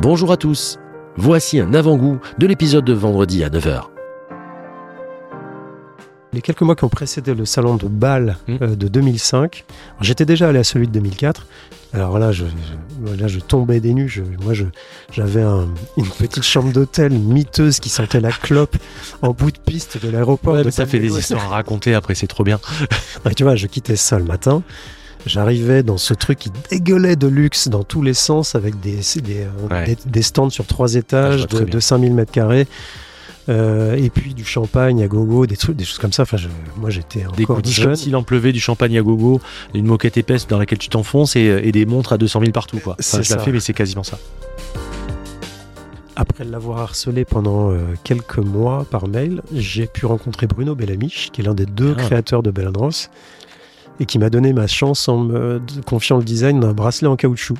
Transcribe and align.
Bonjour 0.00 0.32
à 0.32 0.36
tous. 0.36 0.78
Voici 1.16 1.60
un 1.60 1.74
avant-goût 1.74 2.18
de 2.38 2.46
l'épisode 2.46 2.84
de 2.84 2.92
vendredi 2.92 3.44
à 3.44 3.50
9h. 3.50 3.82
Les 6.32 6.40
quelques 6.40 6.62
mois 6.62 6.74
qui 6.74 6.84
ont 6.84 6.88
précédé 6.88 7.34
le 7.34 7.44
salon 7.44 7.76
de 7.76 7.86
Bâle 7.88 8.38
Mm. 8.48 8.56
euh, 8.62 8.74
de 8.74 8.88
2005, 8.88 9.64
alors, 9.90 10.02
j'étais 10.02 10.24
déjà 10.24 10.48
allé 10.48 10.58
à 10.60 10.64
celui 10.64 10.86
de 10.88 10.92
2004. 10.92 11.46
Alors 11.92 12.18
là, 12.18 12.32
je, 12.32 12.46
je- 12.46 13.14
là, 13.20 13.28
je 13.28 13.38
tombais 13.38 13.80
des 13.80 13.92
nues. 13.92 14.08
Je- 14.08 14.22
moi, 14.42 14.54
je- 14.54 14.64
j'avais 15.12 15.42
un- 15.42 15.68
une 15.98 16.06
petite 16.08 16.42
chambre 16.42 16.72
d'hôtel 16.72 17.12
miteuse 17.12 17.80
qui 17.80 17.90
sentait 17.90 18.20
la 18.20 18.32
clope 18.32 18.76
en 19.20 19.32
bout 19.32 19.50
de 19.50 19.58
piste 19.58 20.02
de 20.02 20.10
l'aéroport. 20.10 20.56
ça 20.70 20.86
fait 20.86 21.00
des 21.00 21.18
histoires 21.18 21.44
à 21.44 21.48
raconter 21.48 21.94
après, 21.94 22.14
c'est 22.14 22.26
trop 22.28 22.44
bien. 22.44 22.58
Ouais, 23.26 23.34
tu 23.36 23.42
vois, 23.42 23.56
je 23.56 23.66
quittais 23.66 23.96
ça 23.96 24.18
le 24.18 24.24
matin. 24.24 24.62
J'arrivais 25.26 25.82
dans 25.82 25.98
ce 25.98 26.14
truc 26.14 26.38
qui 26.40 26.50
dégueulait 26.70 27.16
de 27.16 27.28
luxe 27.28 27.68
dans 27.68 27.84
tous 27.84 28.02
les 28.02 28.14
sens 28.14 28.54
avec 28.54 28.80
des, 28.80 28.96
des, 29.22 29.42
euh, 29.42 29.48
Ouais. 29.70 29.84
des, 29.86 29.96
des 30.06 30.22
stands 30.22 30.50
sur 30.50 30.66
trois 30.66 30.96
Ah, 30.96 30.98
étages 30.98 31.46
de, 31.46 31.60
de 31.64 31.80
5000 31.80 32.12
mètres 32.14 32.32
carrés. 32.32 32.66
euh, 33.48 33.94
et 33.96 34.08
puis 34.10 34.34
du 34.34 34.44
champagne 34.44 35.02
à 35.02 35.08
gogo, 35.08 35.46
des 35.46 35.56
trucs, 35.56 35.76
des 35.76 35.84
choses 35.84 35.98
comme 35.98 36.12
ça. 36.12 36.22
Enfin, 36.22 36.36
je- 36.36 36.46
moi, 36.76 36.90
j'étais 36.90 37.24
Des 37.36 37.42
encore 37.44 37.56
coups 37.56 37.68
de 37.68 37.72
jeune. 37.74 37.96
s'il 37.96 38.14
en 38.16 38.22
pleuvait, 38.22 38.52
du 38.52 38.60
champagne 38.60 38.96
à 38.98 39.02
gogo, 39.02 39.40
une 39.74 39.86
moquette 39.86 40.16
épaisse 40.16 40.46
dans 40.46 40.58
laquelle 40.58 40.78
tu 40.78 40.88
t'enfonces 40.88 41.34
et, 41.36 41.60
et 41.62 41.72
des 41.72 41.84
montres 41.86 42.12
à 42.12 42.18
200 42.18 42.38
000 42.40 42.52
partout. 42.52 42.78
Quoi. 42.78 42.96
Enfin, 43.00 43.22
je 43.22 43.30
la 43.32 43.38
ça. 43.38 43.44
fais, 43.44 43.50
mais 43.52 43.58
c'est 43.60 43.72
quasiment 43.74 44.04
ça. 44.04 44.16
Après 46.14 46.44
l'avoir 46.44 46.78
harcelé 46.80 47.24
pendant 47.24 47.70
euh, 47.72 47.78
quelques 48.04 48.38
mois 48.38 48.86
par 48.90 49.08
mail, 49.08 49.40
j'ai 49.54 49.86
pu 49.86 50.04
rencontrer 50.04 50.46
Bruno 50.46 50.74
Bellamiche, 50.74 51.30
qui 51.32 51.40
est 51.40 51.44
l'un 51.44 51.54
des 51.54 51.64
deux 51.66 51.94
Ah. 51.98 52.02
créateurs 52.02 52.42
de 52.42 52.50
Bell 52.50 52.70
Ross, 52.74 53.08
et 54.02 54.06
qui 54.06 54.18
m'a 54.18 54.28
donné 54.30 54.52
ma 54.52 54.66
chance 54.66 55.08
en 55.08 55.18
me 55.18 55.62
confiant 55.86 56.18
le 56.18 56.24
design 56.24 56.58
d'un 56.60 56.72
bracelet 56.72 57.06
en 57.08 57.14
caoutchouc. 57.16 57.56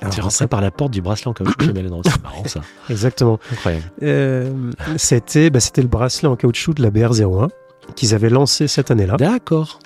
Alors, 0.00 0.14
Tu 0.14 0.20
rentré 0.20 0.48
par 0.48 0.60
la 0.62 0.70
porte 0.72 0.90
du 0.92 1.00
bracelet 1.02 1.28
en 1.28 1.32
caoutchouc 1.34 1.60
chez. 1.60 1.72
C'est 2.04 2.22
marrant 2.22 2.44
ça. 2.46 2.62
Exactement. 2.90 3.38
Incroyable. 3.52 3.84
Euh, 4.02 4.50
c'était 4.96 5.50
bah, 5.50 5.60
c'était 5.60 5.82
le 5.82 5.88
bracelet 5.88 6.26
en 6.28 6.34
caoutchouc 6.36 6.74
de 6.74 6.82
la 6.82 6.90
BR01 6.90 7.50
qu'ils 7.94 8.14
avaient 8.14 8.30
lancé 8.30 8.66
cette 8.66 8.90
année-là. 8.90 9.16
D'accord. 9.18 9.78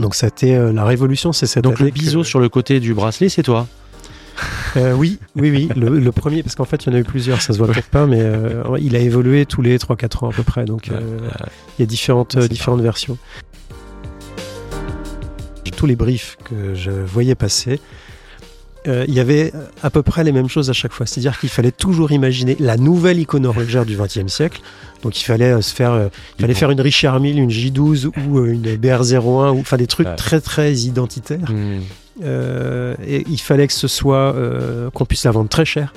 Donc 0.00 0.14
ça 0.14 0.26
a 0.26 0.28
été 0.28 0.56
euh, 0.56 0.72
la 0.72 0.84
révolution, 0.84 1.32
c'est 1.32 1.46
cette 1.46 1.62
Donc 1.64 1.80
année 1.80 1.90
le 1.90 1.94
biseau 1.94 2.20
que- 2.22 2.26
sur 2.26 2.40
le 2.40 2.48
côté 2.48 2.80
du 2.80 2.92
bracelet, 2.94 3.28
c'est 3.28 3.42
toi 3.44 3.66
Euh, 4.76 4.94
oui, 4.94 5.18
oui, 5.36 5.50
oui. 5.50 5.68
Le, 5.76 5.98
le 6.00 6.12
premier, 6.12 6.42
parce 6.42 6.54
qu'en 6.56 6.64
fait, 6.64 6.84
il 6.84 6.90
y 6.90 6.92
en 6.92 6.96
a 6.96 7.00
eu 7.00 7.04
plusieurs, 7.04 7.40
ça 7.42 7.52
se 7.52 7.58
voit 7.58 7.66
peut-être 7.68 7.90
pas, 7.90 8.06
mais 8.06 8.20
euh, 8.20 8.62
il 8.80 8.96
a 8.96 8.98
évolué 8.98 9.44
tous 9.46 9.60
les 9.60 9.76
3-4 9.78 10.24
ans 10.24 10.30
à 10.30 10.32
peu 10.32 10.42
près. 10.42 10.64
Donc, 10.64 10.88
euh, 10.90 11.18
il 11.78 11.82
y 11.82 11.84
a 11.84 11.86
différentes 11.86 12.80
versions. 12.80 13.18
Tous 15.82 15.86
les 15.88 15.96
briefs 15.96 16.38
que 16.44 16.76
je 16.76 16.92
voyais 16.92 17.34
passer, 17.34 17.80
euh, 18.86 19.04
il 19.08 19.14
y 19.14 19.18
avait 19.18 19.52
à 19.82 19.90
peu 19.90 20.04
près 20.04 20.22
les 20.22 20.30
mêmes 20.30 20.48
choses 20.48 20.70
à 20.70 20.72
chaque 20.72 20.92
fois. 20.92 21.06
C'est-à-dire 21.06 21.40
qu'il 21.40 21.48
fallait 21.48 21.72
toujours 21.72 22.12
imaginer 22.12 22.56
la 22.60 22.76
nouvelle 22.76 23.18
icône 23.18 23.44
horlogère 23.46 23.84
du 23.84 23.96
XXe 23.96 24.28
siècle. 24.32 24.60
Donc, 25.02 25.20
il 25.20 25.24
fallait 25.24 25.50
euh, 25.50 25.60
se 25.60 25.74
faire, 25.74 25.90
euh, 25.90 26.06
il 26.38 26.42
fallait 26.42 26.54
faire 26.54 26.70
une 26.70 26.80
Richard 26.80 27.18
Mille, 27.18 27.36
une 27.40 27.50
J12 27.50 28.12
ou 28.28 28.44
une 28.44 28.62
BR01, 28.76 29.50
ou 29.56 29.58
enfin 29.58 29.76
des 29.76 29.88
trucs 29.88 30.06
Ouais. 30.06 30.14
très 30.14 30.40
très 30.40 30.72
identitaires. 30.72 31.50
Hmm. 31.50 31.80
Et 33.04 33.24
il 33.28 33.40
fallait 33.40 33.66
que 33.66 33.72
ce 33.72 33.88
soit 33.88 34.36
qu'on 34.94 35.04
puisse 35.04 35.24
la 35.24 35.32
vendre 35.32 35.48
très 35.48 35.64
cher 35.64 35.92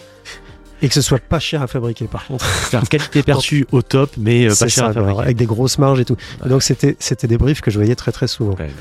et 0.82 0.88
que 0.88 0.96
ce 0.96 1.02
soit 1.02 1.20
pas 1.20 1.40
cher 1.40 1.62
à 1.62 1.68
fabriquer 1.68 2.06
par 2.06 2.26
contre. 2.26 2.44
Faire 2.72 2.90
qualité 2.90 3.22
perçue 3.22 3.68
au 3.72 3.84
top, 3.84 4.10
mais 4.18 4.48
pas 4.48 4.56
cher 4.56 4.70
ça, 4.72 4.86
à 4.88 4.94
fabriquer. 4.94 5.22
avec 5.22 5.38
des 5.38 5.46
grosses 5.46 5.78
marges 5.78 6.00
et 6.00 6.06
tout. 6.06 6.18
Ouais. 6.42 6.50
Donc 6.50 6.64
c'était 6.64 6.96
c'était 7.00 7.28
des 7.28 7.38
briefs 7.38 7.62
que 7.62 7.70
je 7.70 7.78
voyais 7.78 7.94
très 7.96 8.12
très 8.12 8.28
souvent. 8.28 8.56
Ouais. 8.56 8.72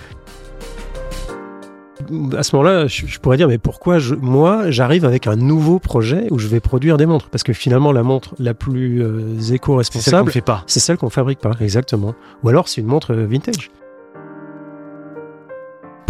À 2.37 2.43
ce 2.43 2.57
moment-là, 2.57 2.87
je, 2.87 3.07
je 3.07 3.19
pourrais 3.19 3.37
dire 3.37 3.49
mais 3.49 3.59
pourquoi 3.59 3.99
je, 3.99 4.15
moi 4.15 4.71
j'arrive 4.71 5.05
avec 5.05 5.27
un 5.27 5.37
nouveau 5.37 5.79
projet 5.79 6.27
où 6.31 6.39
je 6.39 6.49
vais 6.49 6.61
produire 6.61 6.97
des 6.97 7.07
montres? 7.07 7.29
Parce 7.31 7.43
que 7.43 7.53
finalement 7.53 7.93
la 7.93 8.03
montre 8.03 8.35
la 8.39 8.55
plus 8.55 9.03
euh, 9.03 9.21
C'est 9.39 9.43
celle 9.43 9.47
qu'on 9.47 9.55
éco-responsable 9.55 10.27
ne 10.27 10.33
fait 10.33 10.41
pas. 10.41 10.64
c'est 10.67 10.81
celle 10.81 10.97
qu'on 10.97 11.11
fabrique 11.11 11.41
pas 11.41 11.53
exactement. 11.61 12.14
Ou 12.43 12.48
alors 12.48 12.69
c'est 12.69 12.81
une 12.81 12.87
montre 12.87 13.13
euh, 13.14 13.27
vintage. 13.27 13.70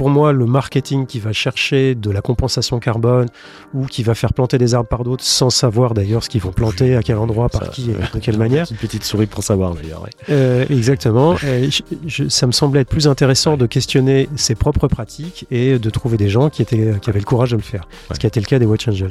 Pour 0.05 0.11
moi, 0.11 0.33
le 0.35 0.45
marketing 0.45 1.07
qui 1.07 1.19
va 1.19 1.33
chercher 1.33 1.95
de 1.95 2.11
la 2.11 2.21
compensation 2.21 2.79
carbone 2.79 3.27
ou 3.73 3.87
qui 3.87 4.03
va 4.03 4.15
faire 4.15 4.35
planter 4.35 4.59
des 4.59 4.75
arbres 4.75 4.87
par 4.91 5.03
d'autres 5.03 5.25
sans 5.25 5.49
savoir 5.49 5.95
d'ailleurs 5.95 6.23
ce 6.23 6.29
qu'ils 6.29 6.43
vont 6.43 6.53
planter, 6.53 6.95
à 6.95 7.03
quel 7.03 7.17
endroit, 7.17 7.49
par 7.49 7.65
Ça, 7.65 7.69
qui 7.71 7.91
et 7.91 7.95
euh, 7.95 7.99
de 8.13 8.19
quelle 8.19 8.37
manière. 8.37 8.67
Une 8.71 8.77
petite 8.77 9.03
souris 9.03 9.25
pour 9.25 9.43
savoir 9.43 9.73
d'ailleurs. 9.75 10.03
ouais. 10.03 10.11
Euh, 10.29 10.67
exactement. 10.69 11.37
Je- 11.37 11.81
je- 12.07 12.29
ça 12.29 12.47
me 12.47 12.53
semblait 12.53 12.83
être 12.83 12.91
plus 12.91 13.09
intéressant 13.09 13.57
de 13.57 13.65
questionner 13.65 14.29
ses 14.37 14.55
propres 14.55 14.89
pratiques 14.89 15.47
et 15.51 15.79
de 15.79 15.89
trouver 15.89 16.19
des 16.19 16.29
gens 16.29 16.51
qui, 16.51 16.61
étaient, 16.61 16.93
qui 17.01 17.09
avaient 17.09 17.19
le 17.19 17.25
courage 17.25 17.53
de 17.53 17.57
le 17.57 17.63
faire. 17.63 17.89
Ce 18.13 18.19
qui 18.19 18.27
a 18.27 18.29
été 18.29 18.41
le 18.41 18.45
cas 18.47 18.59
des 18.59 18.67
Watch 18.67 18.87
Angels. 18.87 19.09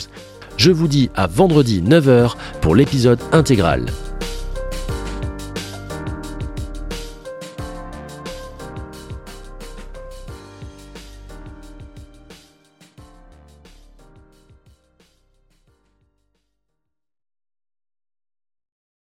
Je 0.57 0.69
vous 0.69 0.87
dis 0.87 1.09
à 1.15 1.25
vendredi 1.25 1.81
9h 1.81 2.35
pour 2.61 2.75
l'épisode 2.75 3.17
intégral. 3.31 3.87